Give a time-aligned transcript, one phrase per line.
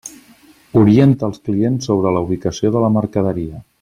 [0.79, 3.63] Orienta als clients sobre la ubicació de la mercaderia.